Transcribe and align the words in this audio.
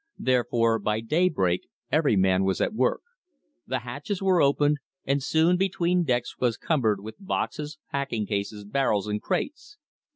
Therefore 0.17 0.79
by 0.79 0.99
daybreak 0.99 1.67
every 1.91 2.15
man 2.15 2.43
was 2.43 2.59
at 2.59 2.73
work. 2.73 3.03
The 3.67 3.81
hatches 3.81 4.19
were 4.19 4.41
opened, 4.41 4.77
and 5.05 5.21
soon 5.21 5.57
between 5.57 6.03
decks 6.05 6.39
was 6.39 6.57
cumbered 6.57 7.01
with 7.03 7.17
boxes, 7.23 7.77
packing 7.91 8.25
cases, 8.25 8.65
barrels, 8.65 9.07
and 9.07 9.21
crates. 9.21 9.77